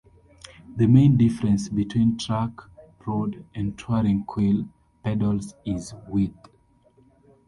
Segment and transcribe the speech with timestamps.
[0.77, 2.49] The main difference between track,
[3.05, 4.67] road, and touring quill
[5.03, 6.47] pedals is width.